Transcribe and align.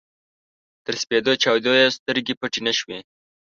تر 0.85 0.93
سپېده 1.01 1.33
چاوده 1.43 1.73
يې 1.79 1.87
سترګې 1.97 2.33
پټې 2.39 2.59
نه 2.67 2.73
شوې. 2.79 2.99